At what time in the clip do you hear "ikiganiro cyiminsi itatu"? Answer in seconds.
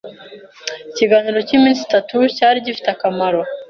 0.91-2.15